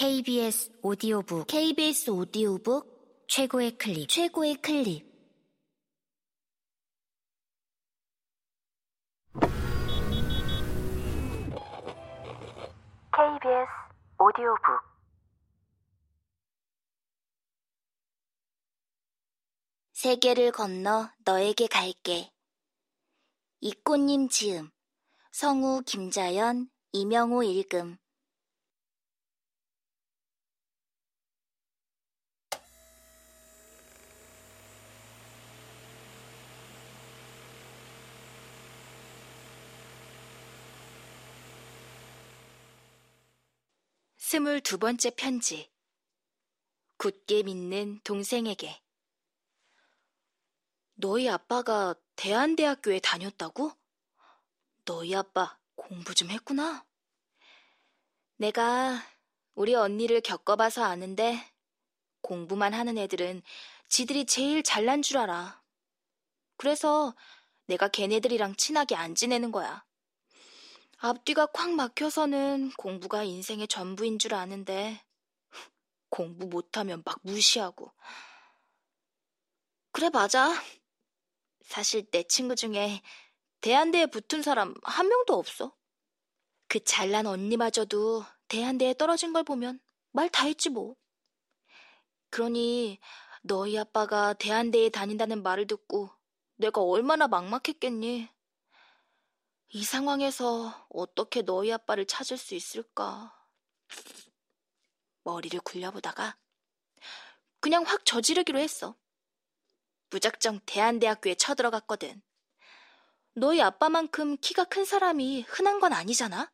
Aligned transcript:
KBS 0.00 0.72
오디오북 0.80 1.46
KBS 1.46 2.08
오디오북 2.08 3.26
최고의 3.28 3.76
클립 3.76 4.08
최고의 4.08 4.54
클립. 4.54 5.04
KBS 13.12 13.68
오디오북. 14.18 14.80
세계를 19.92 20.52
건너 20.52 21.10
너에게 21.26 21.66
갈게. 21.66 22.32
이꽃님 23.60 24.30
지음. 24.30 24.70
성우 25.32 25.82
김자연 25.82 26.70
이명호 26.92 27.42
읽음 27.42 27.98
스물두 44.30 44.78
번째 44.78 45.10
편지. 45.10 45.72
굳게 46.98 47.42
믿는 47.42 47.98
동생에게. 48.04 48.80
너희 50.94 51.28
아빠가 51.28 51.96
대한대학교에 52.14 53.00
다녔다고? 53.00 53.72
너희 54.84 55.16
아빠 55.16 55.58
공부 55.74 56.14
좀 56.14 56.30
했구나. 56.30 56.86
내가 58.36 59.02
우리 59.56 59.74
언니를 59.74 60.20
겪어봐서 60.20 60.84
아는데 60.84 61.44
공부만 62.20 62.72
하는 62.72 62.98
애들은 62.98 63.42
지들이 63.88 64.26
제일 64.26 64.62
잘난 64.62 65.02
줄 65.02 65.18
알아. 65.18 65.60
그래서 66.56 67.16
내가 67.66 67.88
걔네들이랑 67.88 68.54
친하게 68.54 68.94
안 68.94 69.16
지내는 69.16 69.50
거야. 69.50 69.84
앞뒤가 71.02 71.46
콱 71.46 71.74
막혀서는 71.74 72.72
공부가 72.76 73.22
인생의 73.24 73.68
전부인 73.68 74.18
줄 74.18 74.34
아는데 74.34 75.02
공부 76.10 76.46
못하면 76.46 77.02
막 77.04 77.18
무시하고. 77.22 77.92
그래, 79.92 80.08
맞아. 80.10 80.52
사실 81.62 82.04
내 82.10 82.22
친구 82.24 82.54
중에 82.56 83.00
대한대에 83.60 84.06
붙은 84.06 84.42
사람 84.42 84.74
한 84.82 85.08
명도 85.08 85.34
없어. 85.34 85.74
그 86.68 86.82
잘난 86.84 87.26
언니마저도 87.26 88.24
대한대에 88.48 88.94
떨어진 88.94 89.32
걸 89.32 89.44
보면 89.44 89.80
말 90.12 90.28
다 90.30 90.46
했지 90.46 90.70
뭐. 90.70 90.96
그러니 92.30 92.98
너희 93.42 93.78
아빠가 93.78 94.32
대한대에 94.34 94.88
다닌다는 94.90 95.42
말을 95.42 95.66
듣고 95.66 96.10
내가 96.56 96.80
얼마나 96.82 97.28
막막했겠니? 97.28 98.28
이 99.72 99.84
상황에서 99.84 100.84
어떻게 100.88 101.42
너희 101.42 101.72
아빠를 101.72 102.04
찾을 102.04 102.36
수 102.36 102.56
있을까? 102.56 103.32
머리를 105.22 105.60
굴려보다가 105.60 106.36
그냥 107.60 107.84
확 107.84 108.04
저지르기로 108.04 108.58
했어. 108.58 108.96
무작정 110.10 110.58
대한대학교에 110.66 111.36
쳐들어갔거든. 111.36 112.20
너희 113.34 113.62
아빠만큼 113.62 114.38
키가 114.38 114.64
큰 114.64 114.84
사람이 114.84 115.42
흔한 115.42 115.78
건 115.78 115.92
아니잖아? 115.92 116.50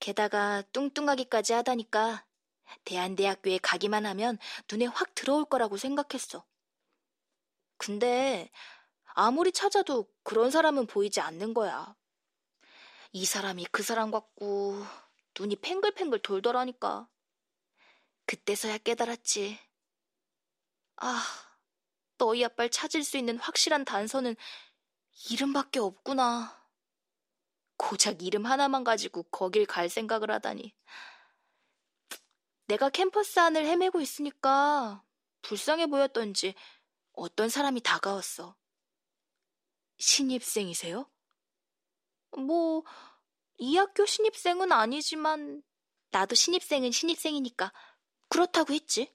게다가 0.00 0.62
뚱뚱하기까지 0.72 1.52
하다니까 1.52 2.26
대한대학교에 2.84 3.58
가기만 3.58 4.04
하면 4.04 4.36
눈에 4.68 4.86
확 4.86 5.14
들어올 5.14 5.44
거라고 5.44 5.76
생각했어. 5.76 6.44
근데 7.76 8.50
아무리 9.14 9.52
찾아도 9.52 10.10
그런 10.24 10.50
사람은 10.50 10.88
보이지 10.88 11.20
않는 11.20 11.54
거야. 11.54 11.94
이 13.12 13.24
사람이 13.24 13.66
그 13.70 13.82
사람 13.82 14.10
같고 14.10 14.84
눈이 15.38 15.56
팽글팽글 15.56 16.20
돌더라니까. 16.20 17.08
그때서야 18.26 18.78
깨달았지. 18.78 19.58
아, 20.96 21.22
너희 22.18 22.44
아빠를 22.44 22.70
찾을 22.70 23.04
수 23.04 23.16
있는 23.16 23.38
확실한 23.38 23.84
단서는 23.84 24.34
이름밖에 25.30 25.78
없구나. 25.78 26.66
고작 27.76 28.22
이름 28.22 28.46
하나만 28.46 28.84
가지고 28.84 29.24
거길 29.24 29.66
갈 29.66 29.88
생각을 29.88 30.30
하다니. 30.30 30.74
내가 32.66 32.90
캠퍼스 32.90 33.38
안을 33.38 33.64
헤매고 33.64 34.00
있으니까 34.00 35.04
불쌍해 35.42 35.86
보였던지 35.86 36.54
어떤 37.12 37.48
사람이 37.48 37.80
다가왔어. 37.82 38.56
신입생이세요? 39.98 41.08
뭐, 42.36 42.84
이 43.58 43.76
학교 43.76 44.06
신입생은 44.06 44.72
아니지만, 44.72 45.62
나도 46.10 46.34
신입생은 46.34 46.92
신입생이니까 46.92 47.72
그렇다고 48.28 48.72
했지. 48.72 49.14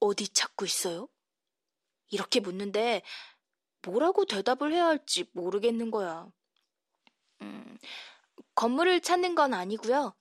어디 0.00 0.28
찾고 0.28 0.64
있어요? 0.64 1.08
이렇게 2.08 2.40
묻는데 2.40 3.02
뭐라고 3.82 4.24
대답을 4.24 4.72
해야 4.72 4.86
할지 4.86 5.28
모르겠는 5.32 5.90
거야. 5.90 6.28
음, 7.40 7.78
건물을 8.54 9.00
찾는 9.00 9.34
건 9.34 9.54
아니고요. 9.54 10.14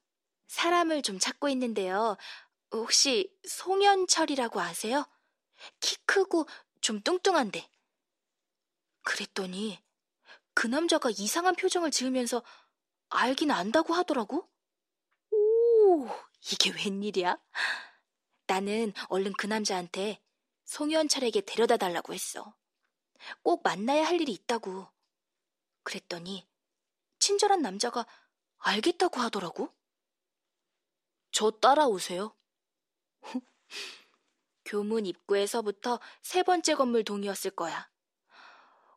사람을 0.48 1.02
좀 1.02 1.20
찾고 1.20 1.50
있는데요. 1.50 2.18
혹시 2.72 3.36
송현철이라고 3.48 4.60
아세요? 4.60 5.06
키 5.80 5.98
크고 6.06 6.48
좀 6.82 7.02
뚱뚱한데. 7.02 7.70
그랬더니 9.04 9.80
그 10.54 10.68
남자가 10.68 11.10
이상한 11.10 11.56
표정을 11.56 11.92
지으면서 11.92 12.44
알긴 13.10 13.52
안다고 13.52 13.94
하더라고? 13.94 14.50
오, 15.32 16.08
이게 16.52 16.72
웬일이야? 16.72 17.38
나는 18.48 18.94
얼른 19.10 19.34
그 19.34 19.48
남자한테 19.48 20.22
송현철에게 20.66 21.42
데려다 21.42 21.78
달라고 21.78 22.14
했어. 22.14 22.56
꼭 23.44 23.62
만나야 23.64 24.06
할 24.06 24.20
일이 24.20 24.32
있다고. 24.32 24.88
그랬더니 25.84 26.48
친절한 27.20 27.62
남자가 27.62 28.06
알겠다고 28.58 29.20
하더라고. 29.20 29.74
저 31.32 31.52
따라오세요. 31.52 32.36
교문 34.66 35.06
입구에서부터 35.06 36.00
세 36.22 36.44
번째 36.44 36.76
건물 36.76 37.04
동이었을 37.04 37.52
거야. 37.52 37.91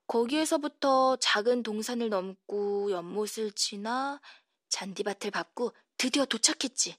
거기에서부터 0.07 1.17
작은 1.17 1.63
동산을 1.63 2.09
넘고 2.11 2.91
연못을 2.91 3.53
지나 3.53 4.21
잔디밭을 4.69 5.31
밟고 5.31 5.73
드디어 5.97 6.25
도착했지. 6.27 6.97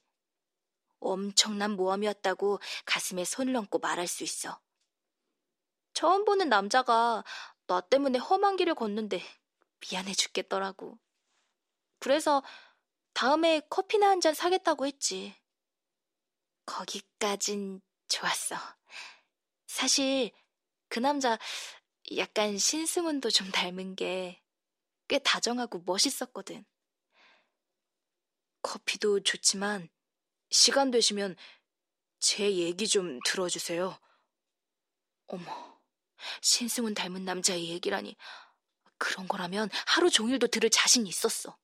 엄청난 0.99 1.71
모험이었다고 1.71 2.59
가슴에 2.85 3.25
손을 3.25 3.55
얹고 3.55 3.79
말할 3.79 4.07
수 4.07 4.23
있어. 4.23 4.59
처음 5.93 6.25
보는 6.25 6.49
남자가 6.49 7.23
나 7.67 7.81
때문에 7.81 8.17
험한 8.19 8.57
길을 8.57 8.75
걷는데 8.75 9.21
미안해 9.79 10.13
죽겠더라고. 10.13 10.97
그래서 11.99 12.43
다음에 13.13 13.61
커피나 13.69 14.09
한 14.09 14.19
잔 14.21 14.33
사겠다고 14.33 14.85
했지. 14.87 15.35
거기까진 16.65 17.81
좋았어. 18.07 18.55
사실 19.67 20.31
그 20.89 20.99
남자 20.99 21.37
약간 22.17 22.57
신승훈도 22.57 23.29
좀 23.31 23.51
닮은 23.51 23.95
게 23.95 24.45
꽤 25.07 25.19
다정하고 25.19 25.83
멋있었거든. 25.85 26.65
커피도 28.61 29.21
좋지만 29.21 29.89
시간 30.49 30.89
되시면 30.89 31.35
제 32.19 32.51
얘기 32.55 32.87
좀 32.87 33.19
들어주세요. 33.25 33.99
어머, 35.27 35.79
신승훈 36.41 36.95
닮은 36.95 37.23
남자의 37.23 37.69
얘기라니. 37.69 38.15
그런 38.97 39.27
거라면 39.27 39.69
하루 39.85 40.09
종일도 40.09 40.47
들을 40.47 40.69
자신이 40.69 41.07
있었어. 41.09 41.57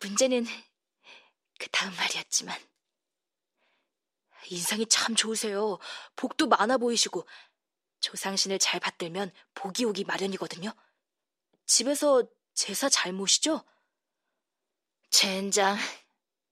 문제는 0.00 0.46
그 1.58 1.68
다음 1.70 1.94
말이었지만. 1.96 2.56
인상이 4.50 4.86
참 4.86 5.14
좋으세요. 5.14 5.78
복도 6.14 6.46
많아 6.46 6.78
보이시고 6.78 7.26
조상신을 8.00 8.58
잘 8.58 8.80
받들면 8.80 9.32
복이 9.54 9.84
오기 9.84 10.04
마련이거든요. 10.04 10.72
집에서 11.66 12.24
제사 12.54 12.88
잘 12.88 13.12
모시죠? 13.12 13.62
젠장, 15.10 15.76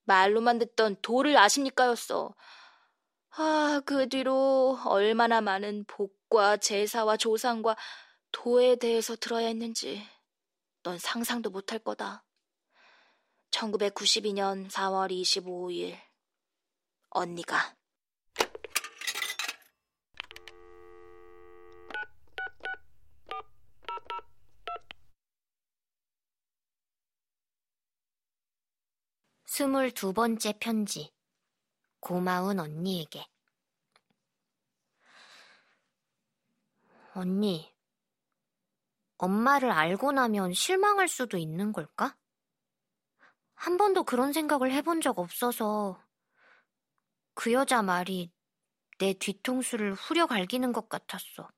말로만 0.05 0.59
듣던 0.59 0.97
도를 1.03 1.37
아십니까였어. 1.37 2.35
아, 3.39 3.83
그 3.85 4.09
뒤로 4.09 4.79
얼마나 4.85 5.41
많은 5.41 5.85
복과 5.87 6.57
제사와 6.57 7.17
조상과 7.17 7.77
도에 8.33 8.77
대해서 8.77 9.15
들어야 9.17 9.47
했는지 9.49 10.07
넌 10.83 10.99
상상도 10.99 11.51
못할 11.51 11.79
거다. 11.79 12.25
1992년 13.51 14.71
4월 14.71 15.11
25일 15.11 15.99
언니가. 17.11 17.76
스물두 29.57 30.13
번째 30.13 30.53
편지. 30.61 31.15
고마운 32.01 32.61
언니에게. 32.61 33.25
언니, 37.15 37.75
엄마를 39.17 39.71
알고 39.71 40.13
나면 40.13 40.53
실망할 40.53 41.09
수도 41.09 41.39
있는 41.39 41.73
걸까? 41.73 42.19
한 43.55 43.79
번도 43.79 44.05
그런 44.05 44.35
생각을 44.35 44.73
해본 44.73 45.01
적 45.01 45.19
없어서 45.19 46.05
그 47.33 47.55
여자 47.55 47.81
말이 47.81 48.31
내 48.99 49.15
뒤통수를 49.15 49.95
후려 49.95 50.27
갈기는 50.27 50.71
것 50.75 50.91
같았어. 50.91 51.49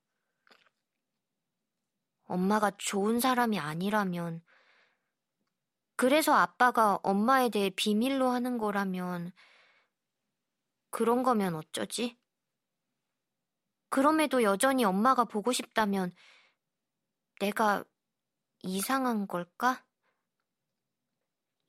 엄마가 2.27 2.71
좋은 2.77 3.19
사람이 3.19 3.59
아니라면, 3.59 4.41
그래서 5.99 6.33
아빠가 6.33 6.97
엄마에 7.03 7.49
대해 7.49 7.69
비밀로 7.69 8.29
하는 8.29 8.57
거라면, 8.57 9.33
그런 10.91 11.23
거면 11.23 11.55
어쩌지? 11.55 12.17
그럼에도 13.89 14.41
여전히 14.41 14.85
엄마가 14.85 15.25
보고 15.25 15.51
싶다면 15.51 16.13
내가 17.41 17.83
이상한 18.63 19.27
걸까? 19.27 19.85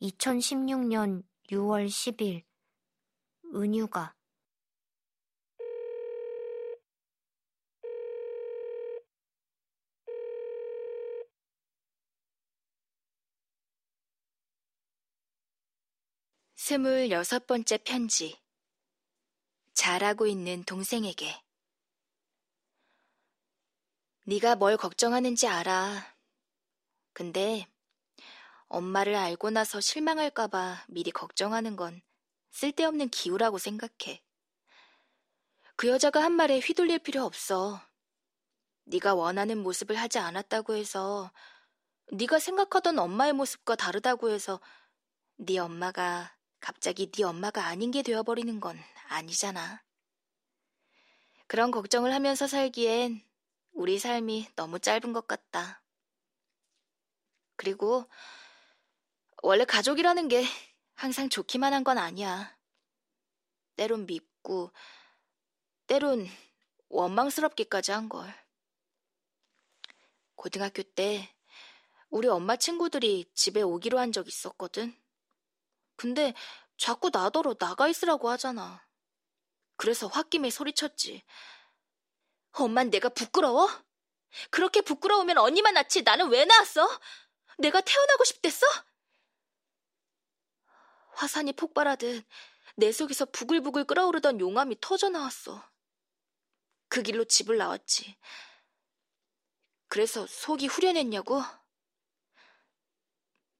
2016년 0.01 1.25
6월 1.51 1.89
10일 1.89 2.45
은유가 3.53 4.15
스물여섯 16.63 17.47
번째 17.47 17.79
편지 17.79 18.39
잘하고 19.73 20.27
있는 20.27 20.63
동생에게 20.63 21.43
네가 24.27 24.57
뭘 24.57 24.77
걱정하는지 24.77 25.49
알아. 25.49 26.15
근데 27.15 27.67
엄마를 28.69 29.15
알고 29.15 29.49
나서 29.49 29.81
실망할까봐 29.81 30.85
미리 30.89 31.11
걱정하는 31.11 31.77
건 31.77 32.03
쓸데없는 32.51 33.09
기우라고 33.09 33.57
생각해. 33.57 34.23
그 35.77 35.89
여자가 35.89 36.23
한 36.23 36.33
말에 36.33 36.59
휘둘릴 36.59 36.99
필요 36.99 37.25
없어. 37.25 37.81
네가 38.85 39.15
원하는 39.15 39.63
모습을 39.63 39.97
하지 39.97 40.19
않았다고 40.19 40.75
해서 40.75 41.33
네가 42.13 42.39
생각하던 42.39 42.99
엄마의 42.99 43.33
모습과 43.33 43.77
다르다고 43.77 44.29
해서 44.29 44.61
네 45.37 45.59
엄마가 45.59 46.39
갑자기 46.61 47.11
네 47.11 47.25
엄마가 47.25 47.67
아닌 47.67 47.91
게 47.91 48.03
되어버리는 48.03 48.61
건 48.61 48.79
아니잖아. 49.09 49.83
그런 51.47 51.71
걱정을 51.71 52.13
하면서 52.15 52.47
살기엔 52.47 53.21
우리 53.73 53.99
삶이 53.99 54.49
너무 54.57 54.79
짧은 54.79 55.13
것 55.13 55.27
같다. 55.27 55.83
그리고 57.57 58.07
원래 59.43 59.65
가족이라는 59.65 60.29
게 60.29 60.45
항상 60.95 61.29
좋기만 61.29 61.73
한 61.73 61.85
건 61.85 61.99
아니야. 61.99 62.57
때론 63.77 64.07
밉고, 64.07 64.73
때론 65.87 66.27
원망스럽기까지 66.89 67.93
한 67.93 68.09
걸. 68.09 68.33
고등학교 70.37 70.83
때 70.83 71.29
우리 72.11 72.29
엄마 72.29 72.57
친구들이 72.57 73.31
집에 73.35 73.63
오기로 73.63 73.99
한 73.99 74.13
적 74.13 74.29
있었거든. 74.29 74.95
근데 76.01 76.33
자꾸 76.79 77.11
나더러 77.13 77.53
나가 77.53 77.87
있으라고 77.87 78.31
하잖아. 78.31 78.83
그래서 79.77 80.07
홧김에 80.07 80.49
소리쳤지. 80.49 81.23
엄만 82.53 82.89
내가 82.89 83.11
부끄러워? 83.11 83.69
그렇게 84.49 84.81
부끄러우면 84.81 85.37
언니만 85.37 85.75
낳지 85.75 86.01
나는 86.01 86.31
왜 86.31 86.47
낳았어? 86.47 86.89
내가 87.59 87.83
태어나고 87.83 88.25
싶댔어? 88.25 88.67
화산이 91.17 91.53
폭발하듯 91.53 92.25
내 92.77 92.93
속에서 92.93 93.27
부글부글 93.27 93.85
끓어오르던 93.85 94.41
용암이 94.41 94.77
터져 94.81 95.11
나왔어. 95.11 95.63
그 96.89 97.03
길로 97.03 97.25
집을 97.25 97.59
나왔지. 97.59 98.17
그래서 99.89 100.27
속이 100.27 100.67
후련했냐고? 100.67 101.43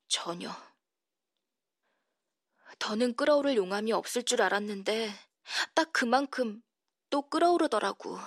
전혀. 0.09 0.70
더는 2.81 3.15
끓어오를 3.15 3.55
용암이 3.57 3.93
없을 3.93 4.25
줄 4.25 4.43
알았는데 4.43 5.13
딱 5.75 5.93
그만큼 5.93 6.61
또 7.11 7.23
끓어오르더라고. 7.29 8.19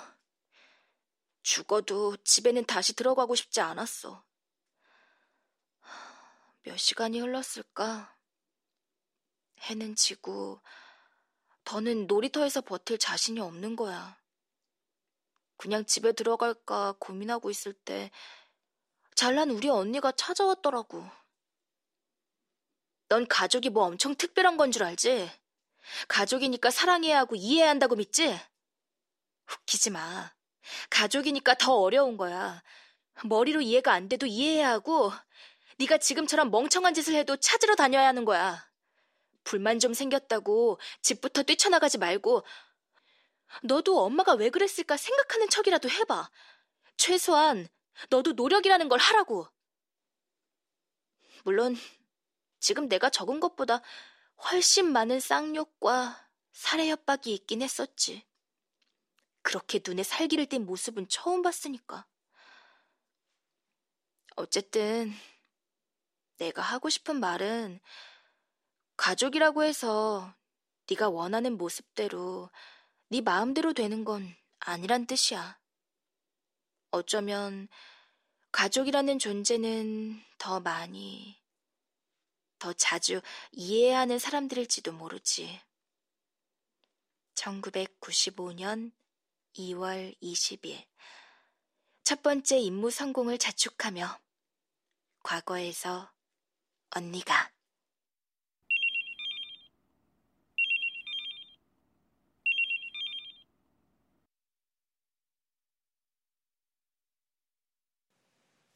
죽어도 1.42 2.16
집에는 2.24 2.66
다시 2.66 2.94
들어가고 2.96 3.36
싶지 3.36 3.60
않았어. 3.60 4.24
몇 6.62 6.78
시간이 6.78 7.20
흘렀을까? 7.20 8.16
해는 9.60 9.96
지고, 9.96 10.62
더는 11.66 12.08
놀이터에서 12.08 12.62
버틸 12.62 12.98
자신이 12.98 13.40
없는 13.42 13.76
거야. 13.76 14.18
그냥 15.58 15.86
집에 15.86 16.14
들어갈까 16.14 16.96
고민하고 17.00 17.50
있을 17.50 17.74
때, 17.74 18.12
잘난 19.16 19.50
우리 19.50 19.70
언니가 19.70 20.12
찾아왔더라고. 20.14 21.10
넌 23.14 23.28
가족이 23.28 23.70
뭐 23.70 23.86
엄청 23.86 24.16
특별한 24.16 24.58
건 24.58 24.72
줄 24.72 24.82
알지? 24.84 25.30
가족이니까 26.08 26.72
사랑해야 26.72 27.20
하고 27.20 27.36
이해해야 27.36 27.70
한다고 27.70 27.96
믿지? 27.96 28.40
웃기지 29.52 29.92
마. 29.92 30.32
가족이니까 30.90 31.54
더 31.56 31.76
어려운 31.76 32.18
거야. 32.18 32.64
머리로 33.26 33.62
이해가 33.62 33.94
안 33.94 34.10
돼도 34.10 34.26
이해해야 34.26 34.72
하고 34.72 35.12
네가 35.78 36.00
지금처럼 36.00 36.50
멍청한 36.50 36.96
짓을 36.96 37.14
해도 37.14 37.38
찾으러 37.38 37.76
다녀야 37.76 38.08
하는 38.08 38.26
거야. 38.26 38.68
불만 39.44 39.78
좀 39.78 39.94
생겼다고 39.94 40.80
집부터 41.04 41.44
뛰쳐나가지 41.44 42.00
말고 42.00 42.44
너도 43.62 44.00
엄마가 44.04 44.34
왜 44.34 44.50
그랬을까 44.50 44.98
생각하는 44.98 45.50
척이라도 45.50 45.88
해봐. 45.88 46.32
최소한 46.98 47.68
너도 48.10 48.32
노력이라는 48.32 48.90
걸 48.90 48.98
하라고. 48.98 49.48
물론 51.44 51.78
지금 52.64 52.88
내가 52.88 53.10
적은 53.10 53.42
것보다 53.42 53.82
훨씬 54.46 54.94
많은 54.94 55.20
쌍욕과 55.20 56.30
살해 56.54 56.90
협박이 56.90 57.34
있긴 57.34 57.62
했었지. 57.62 58.26
그렇게 59.42 59.82
눈에 59.86 60.02
살기를 60.02 60.46
띈 60.46 60.66
모습은 60.66 61.10
처음 61.10 61.42
봤으니까. 61.42 62.08
어쨌든 64.38 65.12
내가 66.38 66.62
하고 66.62 66.88
싶은 66.88 67.20
말은 67.20 67.82
가족이라고 68.96 69.64
해서 69.64 70.34
네가 70.90 71.10
원하는 71.10 71.58
모습대로 71.58 72.50
네 73.10 73.20
마음대로 73.20 73.74
되는 73.74 74.06
건 74.06 74.34
아니란 74.60 75.06
뜻이야. 75.06 75.60
어쩌면 76.92 77.68
가족이라는 78.54 79.20
존재는 79.20 80.24
더 80.38 80.62
많이, 80.62 81.43
더 82.64 82.72
자주 82.72 83.22
이해해야 83.52 84.00
하는 84.00 84.18
사람들일지도 84.18 84.94
모르지. 84.94 85.60
1995년 87.36 88.94
2월 89.56 90.18
20일. 90.22 90.88
첫 92.04 92.24
번째 92.24 92.58
임무 92.60 92.90
성공을 92.90 93.38
자축하며 93.38 94.18
과거에서 95.24 96.10
언니가 96.92 97.52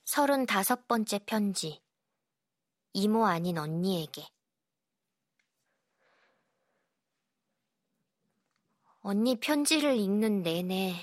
서른다섯 0.04 0.90
번째 0.90 1.20
편지. 1.20 1.87
이모 2.98 3.28
아닌 3.28 3.60
언니에게. 3.60 4.28
언니 9.02 9.40
편지를 9.40 9.96
읽는 9.98 10.42
내내, 10.42 10.96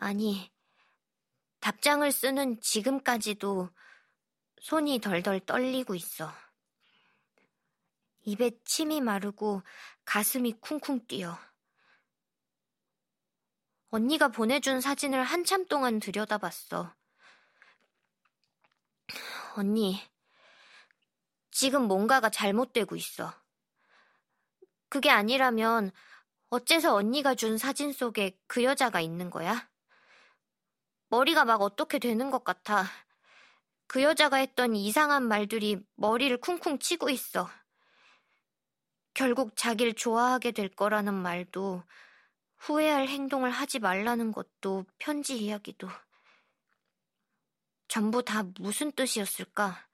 아니, 0.00 0.50
답장을 1.60 2.10
쓰는 2.10 2.60
지금까지도 2.60 3.70
손이 4.60 4.98
덜덜 4.98 5.38
떨리고 5.46 5.94
있어. 5.94 6.32
입에 8.22 8.50
침이 8.64 9.00
마르고 9.00 9.62
가슴이 10.04 10.54
쿵쿵 10.54 11.06
뛰어. 11.06 11.38
언니가 13.90 14.26
보내준 14.26 14.80
사진을 14.80 15.22
한참 15.22 15.66
동안 15.66 16.00
들여다봤어. 16.00 16.92
언니, 19.56 20.00
지금 21.52 21.82
뭔가가 21.82 22.30
잘못되고 22.30 22.96
있어. 22.96 23.32
그게 24.88 25.10
아니라면 25.10 25.92
어째서 26.50 26.94
언니가 26.94 27.34
준 27.34 27.56
사진 27.56 27.92
속에 27.92 28.36
그 28.46 28.64
여자가 28.64 29.00
있는 29.00 29.30
거야? 29.30 29.70
머리가 31.08 31.44
막 31.44 31.62
어떻게 31.62 31.98
되는 31.98 32.30
것 32.30 32.42
같아. 32.42 32.86
그 33.86 34.02
여자가 34.02 34.38
했던 34.38 34.74
이상한 34.74 35.28
말들이 35.28 35.78
머리를 35.96 36.36
쿵쿵 36.40 36.78
치고 36.78 37.10
있어. 37.10 37.48
결국 39.14 39.54
자기를 39.54 39.92
좋아하게 39.92 40.52
될 40.52 40.68
거라는 40.70 41.12
말도 41.12 41.84
후회할 42.56 43.08
행동을 43.08 43.50
하지 43.50 43.78
말라는 43.78 44.32
것도 44.32 44.86
편지 44.98 45.38
이야기도 45.38 45.88
전부 47.88 48.24
다 48.24 48.42
무슨 48.58 48.90
뜻이었을까? 48.92 49.91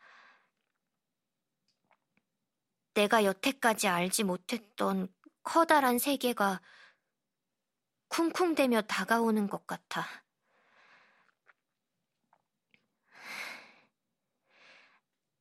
내가 2.98 3.22
여태까지 3.22 3.86
알지 3.86 4.24
못했던 4.24 5.06
커다란 5.44 6.00
세계가 6.00 6.60
쿵쿵대며 8.08 8.82
다가오는 8.82 9.46
것 9.46 9.68
같아. 9.68 10.04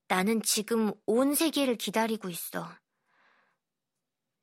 나는 0.08 0.44
지금 0.44 0.94
온 1.08 1.34
세계를 1.34 1.78
기다리고 1.78 2.30
있어. 2.30 2.70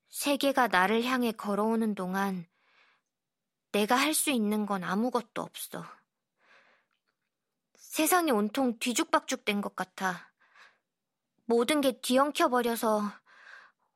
세계가 0.08 0.66
나를 0.66 1.04
향해 1.04 1.30
걸어오는 1.30 1.94
동안 1.94 2.48
내가 3.70 3.94
할 3.94 4.12
수 4.12 4.32
있는 4.32 4.66
건 4.66 4.82
아무것도 4.82 5.40
없어. 5.40 5.84
세상이 7.76 8.32
온통 8.32 8.80
뒤죽박죽 8.80 9.44
된 9.44 9.60
것 9.60 9.76
같아. 9.76 10.33
모든 11.46 11.80
게 11.80 12.00
뒤엉켜버려서 12.00 13.02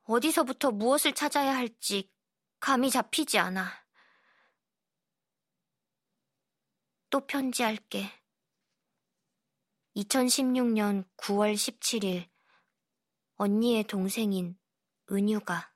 어디서부터 0.03 0.71
무엇을 0.71 1.13
찾아야 1.13 1.55
할지 1.55 2.11
감이 2.59 2.89
잡히지 2.89 3.39
않아. 3.39 3.85
또 7.09 7.25
편지할게. 7.25 8.11
2016년 9.95 11.07
9월 11.17 11.53
17일 11.55 12.29
언니의 13.35 13.83
동생인 13.85 14.57
은유가 15.11 15.73